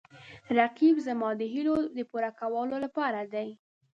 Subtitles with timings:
[0.59, 3.49] رقیب زما د هیلو د پوره کولو لپاره دی